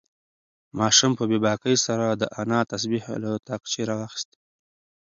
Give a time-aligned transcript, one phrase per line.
[0.79, 4.37] ماشوم په بې باکۍ سره د انا تسبیح له تاقچې راوخیستې.